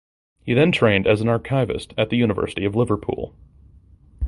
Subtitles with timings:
[0.43, 3.35] He then trained as an archivist at the University of Liverpool.